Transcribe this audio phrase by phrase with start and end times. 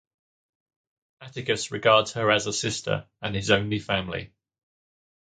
[1.21, 4.33] Atticus regards her as a sister, and his only family.